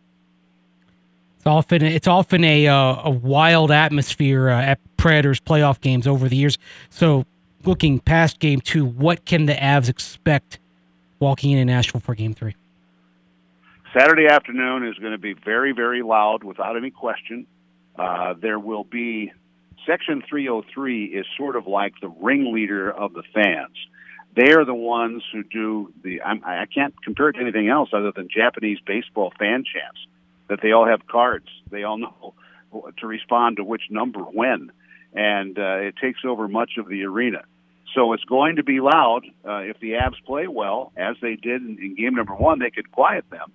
It's 1.37 1.45
often 1.45 1.83
it's 1.83 2.07
often 2.07 2.43
a 2.43 2.67
uh, 2.67 3.01
a 3.03 3.09
wild 3.09 3.71
atmosphere 3.71 4.49
uh, 4.49 4.61
at 4.61 4.79
Predators 4.97 5.39
playoff 5.39 5.79
games 5.79 6.07
over 6.07 6.27
the 6.27 6.35
years. 6.35 6.57
So, 6.89 7.25
looking 7.63 7.99
past 7.99 8.39
Game 8.39 8.59
Two, 8.59 8.85
what 8.85 9.25
can 9.25 9.45
the 9.45 9.53
Avs 9.53 9.89
expect 9.89 10.59
walking 11.19 11.51
into 11.51 11.65
Nashville 11.65 12.01
for 12.01 12.15
Game 12.15 12.33
Three? 12.33 12.55
Saturday 13.97 14.27
afternoon 14.27 14.85
is 14.85 14.95
going 14.95 15.13
to 15.13 15.17
be 15.17 15.33
very, 15.33 15.71
very 15.71 16.01
loud 16.01 16.43
without 16.43 16.75
any 16.75 16.91
question. 16.91 17.47
Uh, 17.97 18.33
there 18.33 18.59
will 18.59 18.83
be 18.83 19.31
Section 19.87 20.21
303 20.29 21.05
is 21.05 21.25
sort 21.37 21.55
of 21.55 21.65
like 21.65 21.93
the 22.01 22.09
ringleader 22.09 22.91
of 22.91 23.13
the 23.13 23.23
fans. 23.33 23.75
They 24.35 24.51
are 24.51 24.65
the 24.65 24.75
ones 24.75 25.23
who 25.31 25.43
do 25.43 25.93
the. 26.03 26.21
I'm, 26.21 26.43
I 26.45 26.65
can't 26.65 26.93
compare 27.03 27.29
it 27.29 27.33
to 27.33 27.39
anything 27.39 27.69
else 27.69 27.89
other 27.93 28.11
than 28.11 28.27
Japanese 28.29 28.79
baseball 28.85 29.31
fan 29.39 29.63
chants. 29.63 29.99
That 30.49 30.59
they 30.61 30.71
all 30.71 30.85
have 30.85 31.07
cards. 31.07 31.47
They 31.71 31.83
all 31.83 31.97
know 31.97 32.33
to 32.97 33.07
respond 33.07 33.57
to 33.57 33.63
which 33.63 33.83
number 33.89 34.19
when, 34.19 34.71
and 35.13 35.57
uh, 35.57 35.77
it 35.77 35.95
takes 35.99 36.19
over 36.25 36.47
much 36.47 36.73
of 36.77 36.87
the 36.87 37.03
arena. 37.03 37.43
So 37.95 38.13
it's 38.13 38.23
going 38.25 38.57
to 38.57 38.63
be 38.63 38.79
loud. 38.81 39.21
Uh, 39.47 39.59
if 39.59 39.79
the 39.79 39.93
Avs 39.93 40.23
play 40.25 40.47
well, 40.47 40.91
as 40.95 41.15
they 41.21 41.35
did 41.35 41.61
in, 41.61 41.79
in 41.81 41.95
game 41.95 42.13
number 42.13 42.35
one, 42.35 42.59
they 42.59 42.69
could 42.69 42.91
quiet 42.91 43.25
them 43.31 43.51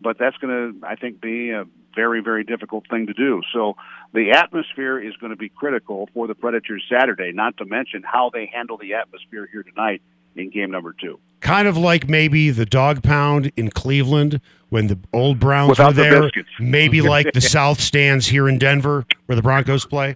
but 0.00 0.18
that's 0.18 0.36
going 0.36 0.80
to, 0.80 0.86
I 0.86 0.96
think, 0.96 1.20
be 1.20 1.50
a 1.50 1.64
very, 1.96 2.20
very 2.22 2.44
difficult 2.44 2.84
thing 2.88 3.06
to 3.08 3.12
do. 3.14 3.40
So 3.52 3.76
the 4.12 4.30
atmosphere 4.32 5.00
is 5.00 5.16
going 5.16 5.30
to 5.30 5.36
be 5.36 5.48
critical 5.48 6.08
for 6.14 6.28
the 6.28 6.34
Predators 6.36 6.84
Saturday, 6.88 7.32
not 7.32 7.56
to 7.56 7.64
mention 7.64 8.02
how 8.04 8.30
they 8.32 8.46
handle 8.54 8.76
the 8.76 8.94
atmosphere 8.94 9.48
here 9.50 9.64
tonight 9.64 10.02
in 10.36 10.50
game 10.50 10.70
number 10.70 10.94
two. 11.00 11.18
Kind 11.40 11.66
of 11.66 11.76
like 11.76 12.08
maybe 12.08 12.50
the 12.50 12.66
dog 12.66 13.02
pound 13.02 13.50
in 13.56 13.70
Cleveland 13.70 14.40
when 14.68 14.86
the 14.88 14.98
old 15.12 15.40
Browns 15.40 15.70
Without 15.70 15.88
were 15.88 15.92
the 15.94 16.02
there. 16.02 16.22
biscuits. 16.22 16.48
Maybe 16.60 17.00
like 17.16 17.32
the 17.32 17.40
South 17.40 17.80
stands 17.80 18.26
here 18.26 18.48
in 18.48 18.58
Denver 18.58 19.06
where 19.26 19.36
the 19.36 19.42
Broncos 19.42 19.86
play. 19.86 20.14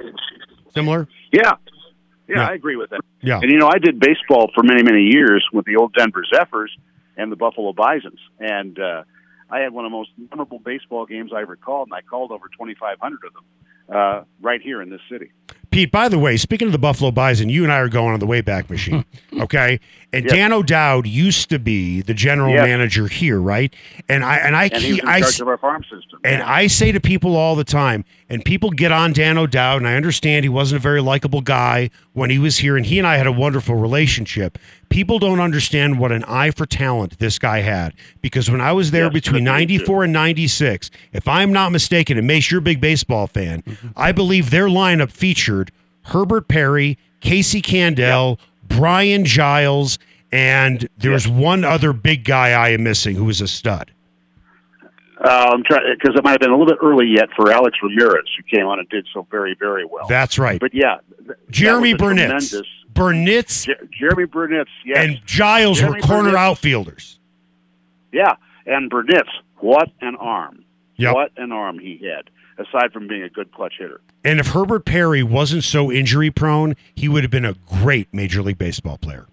Similar? 0.74 1.08
Yeah. 1.32 1.52
Yeah, 2.28 2.36
Yeah. 2.36 2.48
I 2.48 2.54
agree 2.54 2.76
with 2.76 2.90
that. 2.90 3.00
Yeah. 3.22 3.40
And, 3.42 3.50
you 3.50 3.58
know, 3.58 3.68
I 3.68 3.78
did 3.78 3.98
baseball 3.98 4.50
for 4.54 4.62
many, 4.62 4.82
many 4.82 5.10
years 5.12 5.44
with 5.52 5.64
the 5.66 5.76
old 5.76 5.94
Denver 5.94 6.22
Zephyrs 6.32 6.76
and 7.16 7.30
the 7.32 7.36
Buffalo 7.36 7.72
Bisons. 7.72 8.20
And 8.38 8.78
uh, 8.78 9.02
I 9.50 9.60
had 9.60 9.72
one 9.72 9.84
of 9.84 9.90
the 9.90 9.96
most 9.96 10.10
memorable 10.30 10.58
baseball 10.58 11.06
games 11.06 11.32
I 11.34 11.42
ever 11.42 11.56
called, 11.56 11.88
and 11.88 11.94
I 11.94 12.02
called 12.02 12.30
over 12.30 12.48
2,500 12.48 13.20
of 13.26 13.32
them 13.32 13.44
uh, 13.90 14.22
right 14.40 14.60
here 14.60 14.82
in 14.82 14.90
this 14.90 15.00
city. 15.10 15.30
Pete, 15.70 15.92
by 15.92 16.08
the 16.08 16.18
way, 16.18 16.36
speaking 16.36 16.66
of 16.66 16.72
the 16.72 16.78
Buffalo 16.78 17.12
Bison, 17.12 17.48
you 17.48 17.62
and 17.62 17.72
I 17.72 17.78
are 17.78 17.88
going 17.88 18.12
on 18.12 18.18
the 18.18 18.26
Wayback 18.26 18.68
Machine, 18.68 19.04
okay? 19.40 19.78
And 20.12 20.24
Yes. 20.24 20.34
Dan 20.34 20.52
O'Dowd 20.52 21.06
used 21.06 21.48
to 21.50 21.60
be 21.60 22.02
the 22.02 22.14
general 22.14 22.52
Yes. 22.52 22.64
manager 22.64 23.06
here, 23.06 23.40
right? 23.40 23.72
And 24.08 24.24
I 24.24 24.36
and 24.38 24.56
I 24.56 24.64
And 24.72 24.82
he 24.82 24.98
in 24.98 25.08
I 25.08 25.18
of 25.20 25.46
our 25.46 25.56
farm 25.58 25.84
system. 25.84 26.18
and 26.24 26.42
I 26.42 26.66
say 26.66 26.90
to 26.90 26.98
people 26.98 27.36
all 27.36 27.54
the 27.54 27.62
time, 27.62 28.04
and 28.28 28.44
people 28.44 28.70
get 28.70 28.90
on 28.90 29.12
Dan 29.12 29.38
O'Dowd, 29.38 29.76
and 29.76 29.86
I 29.86 29.94
understand 29.94 30.44
he 30.44 30.48
wasn't 30.48 30.80
a 30.80 30.82
very 30.82 31.00
likable 31.00 31.40
guy 31.42 31.90
when 32.12 32.30
he 32.30 32.40
was 32.40 32.58
here, 32.58 32.76
and 32.76 32.84
he 32.86 32.98
and 32.98 33.06
I 33.06 33.18
had 33.18 33.28
a 33.28 33.32
wonderful 33.32 33.76
relationship. 33.76 34.58
People 34.88 35.20
don't 35.20 35.38
understand 35.38 36.00
what 36.00 36.10
an 36.10 36.24
eye 36.24 36.50
for 36.50 36.66
talent 36.66 37.20
this 37.20 37.38
guy 37.38 37.60
had 37.60 37.94
because 38.20 38.50
when 38.50 38.60
I 38.60 38.72
was 38.72 38.90
there 38.90 39.04
Yes, 39.04 39.12
between 39.12 39.44
94 39.44 40.02
and 40.02 40.12
96, 40.12 40.90
if 41.12 41.28
I'm 41.28 41.52
not 41.52 41.70
mistaken, 41.70 42.18
and 42.18 42.26
Mace, 42.26 42.50
you're 42.50 42.58
a 42.58 42.62
big 42.62 42.80
baseball 42.80 43.28
fan, 43.28 43.62
I 43.96 44.12
believe 44.12 44.50
their 44.50 44.66
lineup 44.68 45.10
featured 45.10 45.70
Herbert 46.04 46.48
Perry, 46.48 46.98
Casey 47.20 47.60
Candaele, 47.62 48.38
Brian 48.66 49.24
Giles, 49.24 49.98
and 50.32 50.88
there 50.96 51.10
was 51.10 51.26
one 51.28 51.64
other 51.64 51.92
big 51.92 52.24
guy 52.24 52.50
I 52.50 52.70
am 52.70 52.82
missing 52.84 53.16
who 53.16 53.24
was 53.24 53.40
a 53.40 53.48
stud. 53.48 53.90
Uh, 55.22 55.50
I'm 55.52 55.62
trying 55.64 55.82
because 55.98 56.16
it 56.16 56.24
might 56.24 56.30
have 56.30 56.40
been 56.40 56.50
a 56.50 56.56
little 56.56 56.66
bit 56.72 56.78
early 56.82 57.06
yet 57.06 57.28
for 57.36 57.52
Alex 57.52 57.76
Ramirez, 57.82 58.24
who 58.38 58.56
came 58.56 58.66
on 58.66 58.78
and 58.78 58.88
did 58.88 59.06
so 59.12 59.26
very, 59.30 59.54
very 59.58 59.84
well. 59.84 60.06
That's 60.08 60.38
right. 60.38 60.58
but 60.58 60.72
yeah, 60.74 60.98
th- 61.18 61.38
Jeromy 61.50 61.92
was 62.00 62.00
a 62.00 62.04
Burnitz. 62.54 62.62
Burnitz 62.94 63.66
Jer- 63.66 63.88
Jeromy 64.00 64.26
Burnitz, 64.26 64.64
yes, 64.84 64.96
and 64.98 65.20
Giles 65.26 65.80
Jeromy 65.80 65.88
were 65.96 66.00
corner 66.00 66.30
Burnitz. 66.30 66.36
outfielders. 66.36 67.18
yeah, 68.12 68.36
and 68.64 68.90
Burnitz, 68.90 69.28
what 69.58 69.90
an 70.00 70.16
arm! 70.16 70.64
Yep. 70.96 71.14
What 71.14 71.32
an 71.36 71.52
arm 71.52 71.78
he 71.78 71.98
had. 72.02 72.30
Aside 72.60 72.92
from 72.92 73.08
being 73.08 73.22
a 73.22 73.30
good 73.30 73.50
clutch 73.52 73.74
hitter, 73.78 74.00
And 74.22 74.38
if 74.38 74.48
Herbert 74.48 74.84
Perry 74.84 75.22
wasn't 75.22 75.64
so 75.64 75.90
injury 75.90 76.30
prone, 76.30 76.76
he 76.94 77.08
would 77.08 77.22
have 77.24 77.30
been 77.30 77.46
a 77.46 77.54
great 77.54 78.08
Major 78.12 78.42
League 78.42 78.58
Baseball 78.58 78.98
player. 78.98 79.26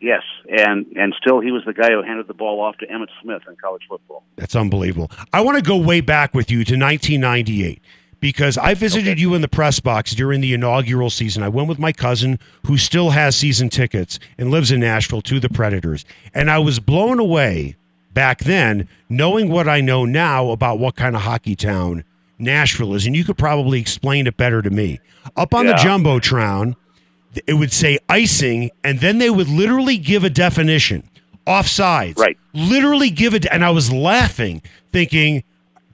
yes, 0.00 0.22
and 0.48 0.86
and 0.96 1.14
still 1.20 1.40
he 1.40 1.50
was 1.52 1.62
the 1.64 1.72
guy 1.72 1.90
who 1.90 2.02
handed 2.02 2.26
the 2.26 2.34
ball 2.34 2.60
off 2.60 2.76
to 2.78 2.86
Emmitt 2.86 3.08
Smith 3.22 3.42
in 3.48 3.56
college 3.56 3.82
football. 3.88 4.22
That's 4.36 4.56
unbelievable. 4.56 5.10
I 5.32 5.40
want 5.40 5.56
to 5.56 5.62
go 5.62 5.76
way 5.76 6.00
back 6.00 6.34
with 6.34 6.50
you 6.50 6.64
to 6.64 6.74
1998 6.76 7.80
because 8.20 8.58
I 8.58 8.74
visited 8.74 9.20
you 9.20 9.34
in 9.34 9.40
the 9.40 9.48
press 9.48 9.78
box 9.80 10.14
during 10.14 10.40
the 10.40 10.52
inaugural 10.54 11.10
season. 11.10 11.42
I 11.42 11.48
went 11.48 11.68
with 11.68 11.78
my 11.78 11.92
cousin 11.92 12.38
who 12.66 12.76
still 12.76 13.10
has 13.10 13.36
season 13.36 13.68
tickets 13.68 14.18
and 14.38 14.50
lives 14.50 14.72
in 14.72 14.80
Nashville 14.80 15.22
to 15.22 15.38
the 15.38 15.48
Predators. 15.48 16.04
And 16.34 16.50
I 16.50 16.58
was 16.58 16.80
blown 16.80 17.18
away 17.20 17.76
back 18.14 18.38
then 18.40 18.88
knowing 19.08 19.48
what 19.50 19.68
I 19.68 19.80
know 19.80 20.04
now 20.04 20.50
about 20.50 20.78
what 20.78 20.96
kind 20.96 21.14
of 21.14 21.22
hockey 21.22 21.54
town 21.54 22.04
Nashville 22.38 22.94
is. 22.94 23.06
And 23.06 23.16
you 23.16 23.24
could 23.24 23.38
probably 23.38 23.80
explain 23.80 24.26
it 24.26 24.36
better 24.36 24.62
to 24.62 24.70
me. 24.70 25.00
Up 25.36 25.54
on 25.54 25.66
the 25.66 25.72
Yeah. 25.72 25.78
Jumbotron, 25.84 26.74
it 27.46 27.54
would 27.54 27.72
say 27.72 27.98
icing, 28.08 28.70
and 28.84 29.00
then 29.00 29.18
they 29.18 29.30
would 29.30 29.48
literally 29.48 29.98
give 29.98 30.24
a 30.24 30.30
definition 30.30 31.02
offsides. 31.46 32.18
Right. 32.18 32.36
Literally 32.54 33.10
give 33.10 33.34
it, 33.34 33.46
and 33.50 33.64
I 33.64 33.70
was 33.70 33.92
laughing, 33.92 34.62
thinking, 34.92 35.44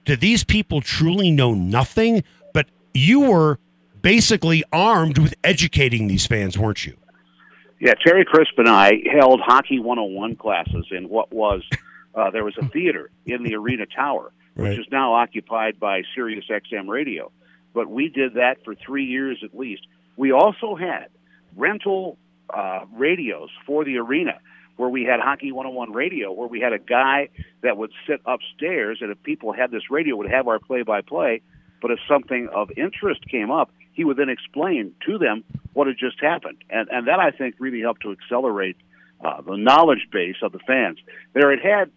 do 0.05 0.15
these 0.15 0.43
people 0.43 0.81
truly 0.81 1.31
know 1.31 1.53
nothing? 1.53 2.23
But 2.53 2.67
you 2.93 3.21
were 3.21 3.59
basically 4.01 4.63
armed 4.71 5.17
with 5.17 5.33
educating 5.43 6.07
these 6.07 6.25
fans, 6.25 6.57
weren't 6.57 6.85
you? 6.85 6.95
Yeah, 7.79 7.93
Terry 8.05 8.23
Crisp 8.25 8.53
and 8.57 8.69
I 8.69 9.01
held 9.11 9.41
Hockey 9.41 9.79
101 9.79 10.35
classes 10.37 10.85
in 10.91 11.09
what 11.09 11.33
was 11.33 11.61
uh, 12.15 12.29
there 12.31 12.45
was 12.45 12.55
a 12.57 12.65
theater 12.69 13.09
in 13.25 13.43
the 13.43 13.55
arena 13.55 13.85
tower, 13.85 14.31
which 14.55 14.69
Right. 14.69 14.79
is 14.79 14.85
now 14.91 15.13
occupied 15.13 15.79
by 15.79 16.03
Sirius 16.15 16.45
XM 16.49 16.87
Radio. 16.87 17.31
But 17.73 17.89
we 17.89 18.09
did 18.09 18.35
that 18.35 18.63
for 18.63 18.75
three 18.75 19.05
years 19.05 19.39
at 19.43 19.57
least. 19.57 19.87
We 20.15 20.31
also 20.31 20.75
had 20.75 21.07
rental 21.55 22.17
uh, 22.49 22.81
radios 22.93 23.49
for 23.65 23.83
the 23.83 23.97
arena 23.97 24.39
where 24.75 24.89
we 24.89 25.03
had 25.03 25.19
Hockey 25.19 25.51
101 25.51 25.91
radio, 25.91 26.31
where 26.31 26.47
we 26.47 26.59
had 26.59 26.73
a 26.73 26.79
guy 26.79 27.29
that 27.61 27.77
would 27.77 27.91
sit 28.07 28.21
upstairs, 28.25 28.99
and 29.01 29.11
if 29.11 29.21
people 29.23 29.53
had 29.53 29.69
this 29.71 29.91
radio, 29.91 30.15
would 30.15 30.29
have 30.29 30.47
our 30.47 30.59
play-by-play. 30.59 31.41
But 31.81 31.91
if 31.91 31.99
something 32.07 32.47
of 32.53 32.71
interest 32.75 33.21
came 33.29 33.51
up, 33.51 33.71
he 33.91 34.03
would 34.03 34.17
then 34.17 34.29
explain 34.29 34.93
to 35.05 35.19
them 35.19 35.43
what 35.73 35.85
had 35.87 35.97
just 35.97 36.19
happened, 36.19 36.57
and 36.69 36.89
and 36.89 37.07
that 37.07 37.19
I 37.19 37.29
think 37.31 37.55
really 37.59 37.81
helped 37.81 38.01
to 38.01 38.11
accelerate 38.11 38.77
uh, 39.23 39.41
the 39.41 39.57
knowledge 39.57 40.07
base 40.11 40.37
of 40.41 40.51
the 40.51 40.59
fans. 40.59 40.97
There 41.33 41.51
had 41.51 41.59
had 41.59 41.91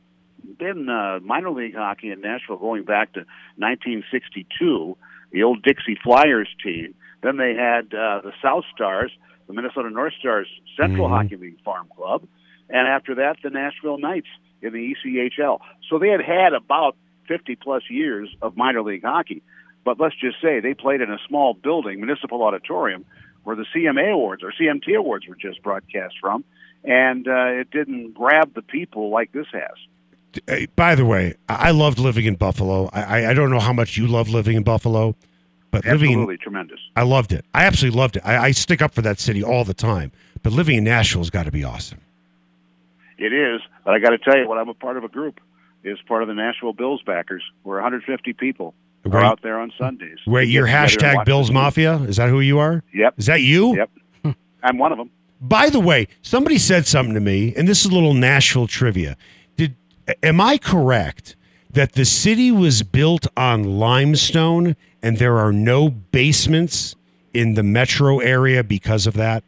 been 0.59 0.89
uh, 0.89 1.21
minor 1.23 1.51
league 1.51 1.75
hockey 1.75 2.11
in 2.11 2.21
Nashville 2.21 2.59
going 2.59 2.85
back 2.85 3.13
to 3.15 3.21
1962, 3.57 4.97
the 5.33 5.43
old 5.43 5.63
Dixie 5.63 5.99
Flyers 6.03 6.49
team. 6.63 6.95
Then 7.23 7.37
they 7.37 7.55
had 7.55 7.87
uh, 7.87 8.21
the 8.23 8.33
South 8.43 8.65
Stars, 8.75 9.11
the 9.47 9.53
Minnesota 9.53 9.91
North 9.91 10.15
Stars 10.19 10.49
Central 10.79 11.09
Hockey 11.09 11.37
League 11.37 11.61
Farm 11.65 11.89
Club, 11.95 12.27
and 12.69 12.89
after 12.89 13.17
that, 13.17 13.37
the 13.43 13.51
Nashville 13.51 13.99
Knights 13.99 14.29
in 14.63 14.73
the 14.73 14.95
ECHL. 14.95 15.61
So 15.89 15.99
they 15.99 16.09
had 16.09 16.21
had 16.21 16.53
about 16.53 16.97
50 17.29 17.57
plus 17.57 17.83
years 17.89 18.29
of 18.43 18.57
minor 18.57 18.83
league 18.83 19.05
hockey. 19.05 19.43
But 19.85 20.01
let's 20.01 20.17
just 20.17 20.41
say 20.43 20.61
they 20.61 20.75
played 20.75 21.01
in 21.01 21.11
a 21.11 21.19
small 21.29 21.55
building, 21.55 21.99
municipal 21.99 22.43
auditorium, 22.43 23.05
where 23.45 23.55
the 23.55 23.67
CMA 23.75 24.13
Awards 24.13 24.43
or 24.43 24.53
CMT 24.53 24.97
Awards 24.97 25.27
were 25.29 25.37
just 25.37 25.63
broadcast 25.63 26.15
from, 26.21 26.45
and 26.83 27.29
uh, 27.29 27.61
it 27.61 27.71
didn't 27.71 28.15
grab 28.15 28.55
the 28.55 28.63
people 28.63 29.11
like 29.11 29.31
this 29.31 29.47
has. 29.53 29.77
By 30.77 30.95
the 30.95 31.05
way, 31.05 31.35
I 31.49 31.71
loved 31.71 31.99
living 31.99 32.25
in 32.25 32.35
Buffalo. 32.35 32.89
I, 32.93 33.27
I- 33.31 33.35
don't 33.35 33.51
know 33.51 33.61
how 33.61 33.73
much 33.73 33.97
you 33.97 34.07
love 34.07 34.29
living 34.29 34.57
in 34.57 34.63
Buffalo, 34.63 35.15
but 35.71 35.85
living 35.85 36.11
in 36.13 36.19
Absolutely 36.21 36.37
tremendous. 36.39 36.81
I 36.95 37.03
loved 37.03 37.33
it. 37.33 37.45
I 37.55 37.65
absolutely 37.65 37.99
loved 37.99 38.17
it. 38.17 38.23
I, 38.25 38.37
I 38.47 38.51
stick 38.53 38.81
up 38.83 38.95
for 38.95 39.03
that 39.03 39.19
city 39.21 39.43
all 39.43 39.65
the 39.65 39.75
time. 39.75 40.13
But 40.43 40.53
living 40.53 40.77
in 40.77 40.85
Nashville's 40.85 41.31
got 41.31 41.45
to 41.45 41.51
be 41.51 41.65
awesome. 41.65 42.01
It 43.19 43.33
is, 43.33 43.61
but 43.85 43.95
I 43.95 43.99
got 43.99 44.11
to 44.11 44.19
tell 44.19 44.37
you, 44.37 44.47
what 44.49 44.59
I'm 44.59 44.69
a 44.69 44.75
part 44.75 44.97
of 44.97 45.05
a 45.05 45.09
group 45.09 45.41
is 45.85 45.99
part 46.07 46.23
of 46.23 46.29
the 46.29 46.35
Nashville 46.35 46.73
Bills 46.73 47.03
backers. 47.05 47.43
We're 47.65 47.77
150 47.77 48.33
people 48.35 48.75
We're 49.05 49.21
out 49.21 49.41
there 49.43 49.59
on 49.59 49.73
Sundays. 49.79 50.19
Wait, 50.27 50.49
your 50.49 50.67
get 50.67 50.91
together 50.91 51.09
and 51.11 51.19
hashtag 51.21 51.25
Bills. 51.25 51.51
Mafia? 51.51 51.97
Is 52.03 52.17
that 52.17 52.29
who 52.29 52.41
you 52.41 52.59
are? 52.59 52.83
Yep, 52.93 53.15
Is 53.17 53.27
that 53.27 53.41
you? 53.41 53.77
yep. 53.77 53.91
I'm 54.63 54.79
one 54.79 54.93
of 54.93 54.99
them. 54.99 55.11
By 55.41 55.69
the 55.71 55.81
way, 55.81 56.09
somebody 56.23 56.59
said 56.59 56.87
something 56.87 57.15
to 57.15 57.21
me, 57.21 57.55
and 57.57 57.69
this 57.69 57.85
is 57.85 57.91
a 57.91 57.95
little 57.95 58.15
Nashville 58.15 58.67
trivia. 58.67 59.17
Am 60.23 60.41
I 60.41 60.59
correct 60.59 61.37
that 61.73 61.93
the 61.93 62.05
city 62.05 62.51
was 62.53 62.83
built 62.83 63.27
on 63.37 63.79
limestone 63.79 64.77
and 65.03 65.19
there 65.19 65.39
are 65.39 65.53
no 65.53 65.89
basements 65.89 66.95
in 67.35 67.55
the 67.55 67.63
metro 67.63 68.19
area 68.19 68.63
because 68.65 69.07
of 69.07 69.15
that? 69.15 69.45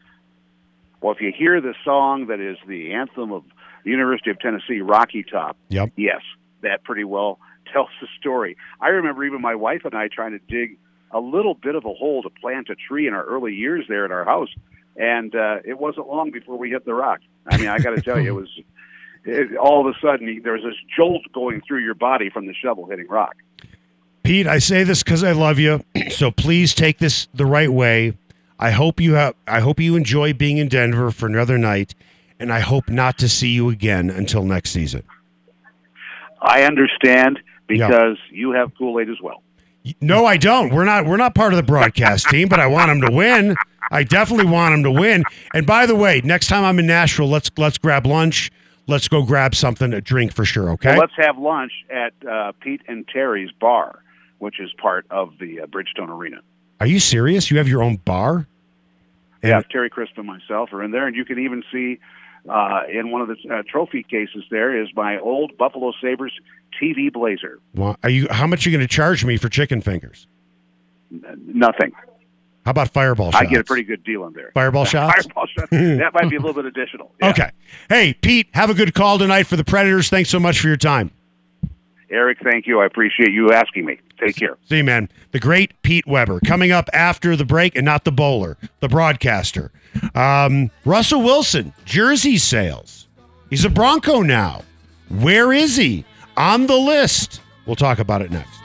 Well, 1.01 1.15
if 1.15 1.21
you 1.21 1.33
hear 1.37 1.61
the 1.61 1.75
song 1.85 2.27
that 2.27 2.41
is 2.41 2.59
the 2.67 2.93
anthem 2.93 3.33
of 3.33 3.45
the 3.85 3.91
University 3.91 4.31
of 4.31 4.41
Tennessee, 4.41 4.81
Rocky 4.81 5.23
Top, 5.23 5.57
Yep. 5.69 5.93
yes, 5.97 6.21
that 6.63 6.83
pretty 6.83 7.05
well 7.05 7.39
tells 7.73 7.89
the 8.01 8.09
story. 8.19 8.57
I 8.81 8.89
remember 8.89 9.25
even 9.25 9.41
my 9.41 9.55
wife 9.55 9.85
and 9.85 9.95
I 9.95 10.09
trying 10.09 10.33
to 10.33 10.41
dig 10.49 10.77
a 11.13 11.21
little 11.21 11.55
bit 11.55 11.75
of 11.75 11.85
a 11.85 11.95
hole 11.95 12.23
to 12.23 12.31
plant 12.31 12.69
a 12.69 12.75
tree 12.75 13.07
in 13.07 13.15
our 13.15 13.25
early 13.25 13.55
years 13.55 13.85
there 13.89 14.05
at 14.05 14.11
our 14.11 14.25
house, 14.25 14.51
and 14.97 15.35
uh, 15.35 15.59
it 15.65 15.79
wasn't 15.79 16.09
long 16.09 16.31
before 16.31 16.59
we 16.59 16.71
hit 16.71 16.85
the 16.85 16.93
rock. 16.93 17.21
I 17.47 17.57
mean, 17.57 17.69
I 17.69 17.79
got 17.79 17.91
to 17.95 18.03
tell 18.03 18.21
you, 18.21 18.29
it 18.29 18.35
was 18.41 18.51
it, 19.25 19.57
all 19.57 19.87
of 19.87 19.95
a 19.95 19.99
sudden 20.01 20.41
there 20.43 20.53
was 20.53 20.63
this 20.63 20.75
jolt 20.97 21.23
going 21.33 21.63
through 21.67 21.85
your 21.85 21.95
body 21.95 22.31
from 22.31 22.47
the 22.47 22.55
shovel 22.55 22.87
hitting 22.87 23.09
rock. 23.09 23.37
Pete, 24.23 24.47
I 24.47 24.59
say 24.59 24.85
this 24.85 25.03
because 25.03 25.25
I 25.25 25.33
love 25.33 25.59
you, 25.59 25.83
so 26.11 26.31
please 26.31 26.75
take 26.75 26.99
this 26.99 27.29
the 27.33 27.47
right 27.47 27.73
way. 27.73 28.17
I 28.59 28.73
hope 28.73 29.01
you 29.01 29.15
have. 29.15 29.35
I 29.47 29.61
hope 29.61 29.79
you 29.79 29.97
enjoy 29.97 30.33
being 30.33 30.59
in 30.59 30.69
Denver 30.69 31.11
for 31.11 31.27
another 31.27 31.57
night, 31.59 31.95
and 32.41 32.53
I 32.53 32.61
hope 32.61 32.89
not 32.89 33.17
to 33.19 33.29
see 33.29 33.51
you 33.51 33.71
again 33.71 34.11
until 34.11 34.43
next 34.43 34.71
season. 34.71 35.05
I 36.43 36.63
understand 36.65 37.39
because 37.69 38.17
you 38.31 38.53
have 38.53 38.73
Kool 38.77 39.01
Aid 39.01 39.09
as 39.09 39.21
well. 39.23 39.43
No, 40.01 40.27
I 40.27 40.37
don't. 40.37 40.75
We're 40.75 40.85
not. 40.85 41.07
We're 41.07 41.17
not 41.17 41.35
part 41.35 41.53
of 41.53 41.57
the 41.57 41.63
broadcast 41.63 42.27
team, 42.31 42.49
but 42.49 42.59
I 42.61 42.67
want 42.67 42.89
them 42.89 43.01
to 43.03 43.15
win. 43.15 43.55
I 43.91 44.03
definitely 44.03 44.51
want 44.51 44.73
them 44.73 44.83
to 44.83 44.91
win. 44.91 45.25
And 45.55 45.67
by 45.67 45.87
the 45.87 45.95
way, 45.95 46.21
next 46.25 46.49
time 46.49 46.65
I'm 46.65 46.79
in 46.79 46.87
Nashville, 46.87 47.29
let's 47.29 47.51
let's 47.57 47.79
grab 47.79 48.07
lunch. 48.07 48.51
Let's 48.89 49.07
go 49.07 49.23
grab 49.23 49.55
something 49.55 49.91
to 49.93 50.01
drink 50.01 50.33
for 50.33 50.45
sure. 50.45 50.71
Okay. 50.71 50.91
Well, 50.91 50.99
let's 50.99 51.13
have 51.17 51.39
lunch 51.39 51.73
at 51.91 52.15
uh, 52.27 52.53
Pete 52.61 52.81
and 52.89 53.07
Terry's 53.07 53.51
bar, 53.53 54.03
which 54.39 54.59
is 54.59 54.73
part 54.79 55.07
of 55.11 55.35
the 55.39 55.61
uh, 55.61 55.67
Bridgestone 55.67 56.09
Arena. 56.09 56.39
Are 56.81 56.87
you 56.87 56.99
serious? 56.99 57.51
You 57.51 57.59
have 57.59 57.69
your 57.69 57.83
own 57.83 57.97
bar? 57.97 58.47
And- 59.43 59.51
yeah, 59.51 59.61
Terry 59.71 59.91
Crisp 59.91 60.17
and 60.17 60.27
myself 60.27 60.73
are 60.73 60.83
in 60.83 60.91
there, 60.91 61.07
and 61.07 61.15
you 61.15 61.25
can 61.25 61.39
even 61.39 61.63
see 61.71 61.99
uh, 62.49 62.83
in 62.91 63.11
one 63.11 63.21
of 63.21 63.29
the 63.29 63.37
uh, 63.55 63.63
trophy 63.71 64.03
cases 64.03 64.43
there 64.51 64.81
is 64.83 64.89
my 64.97 65.19
old 65.19 65.57
Buffalo 65.59 65.93
Sabres 66.01 66.33
TV 66.83 67.13
Blazer. 67.13 67.59
Well, 67.75 67.97
are 68.03 68.09
you? 68.11 68.27
How 68.31 68.47
much 68.47 68.67
are 68.67 68.71
you 68.71 68.77
going 68.79 68.89
to 68.89 68.93
charge 68.93 69.25
me 69.25 69.37
for 69.37 69.49
chicken 69.49 69.81
fingers? 69.83 70.27
N- 71.13 71.23
Nothing. 71.47 71.93
How 72.69 72.73
about 72.73 72.91
fireball 72.91 73.33
shots? 73.33 73.47
I 73.47 73.49
get 73.49 73.61
a 73.61 73.65
pretty 73.65 73.83
good 73.83 74.05
deal 74.05 74.25
on 74.25 74.35
there. 74.35 74.51
Fireball 74.53 74.85
shots? 74.85 75.25
Fireball 75.25 75.47
shots. 75.47 75.71
That 75.71 76.11
might 76.13 76.29
be 76.29 76.37
a 76.37 76.39
little 76.39 76.53
bit 76.53 76.67
additional. 76.67 77.15
Yeah. 77.19 77.31
Okay. 77.31 77.51
Hey, 77.89 78.13
Pete, 78.13 78.49
have 78.53 78.69
a 78.69 78.75
good 78.75 78.93
call 78.93 79.17
tonight 79.19 79.45
for 79.45 79.57
the 79.57 79.65
Predators. 79.65 80.11
Thanks 80.11 80.29
so 80.29 80.39
much 80.39 80.61
for 80.61 80.69
your 80.69 80.77
time. 80.77 81.11
Eric, 82.11 82.37
thank 82.45 82.67
you. 82.67 82.79
I 82.81 82.85
appreciate 82.85 83.33
you 83.33 83.53
asking 83.53 83.87
me. 83.87 83.99
Take 84.21 84.37
care. 84.37 84.59
See, 84.69 84.83
man. 84.83 85.09
The 85.33 85.41
great 85.41 85.81
Pete 85.81 86.07
Weber 86.07 86.41
coming 86.41 86.71
up 86.71 86.91
after 86.93 87.37
the 87.37 87.47
break, 87.47 87.75
and 87.75 87.87
not 87.87 88.05
the 88.05 88.13
bowler, 88.13 88.59
the 88.81 88.89
broadcaster. 88.89 89.71
Um, 90.15 90.71
Russell 90.85 91.23
Wilson, 91.23 91.73
jersey 91.87 92.37
sales. 92.37 93.09
He's 93.49 93.65
a 93.65 93.71
Bronco 93.71 94.21
now. 94.21 94.61
Where 95.09 95.55
is 95.55 95.77
he? 95.77 96.05
On 96.37 96.67
the 96.67 96.77
list. 96.77 97.41
We'll 97.65 97.77
talk 97.77 97.99
about 97.99 98.21
it 98.21 98.31
next. 98.31 98.59